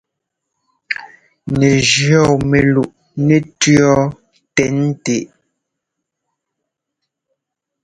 [1.57, 3.99] Nɛ jʉɔ́ mɛluꞋ nɛtʉ̈ɔ́
[4.55, 5.17] tɛn tɛ.